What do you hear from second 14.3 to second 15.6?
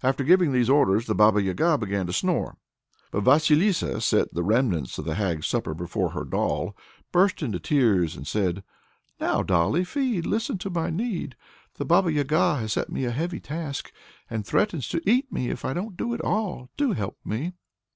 and threatens to eat me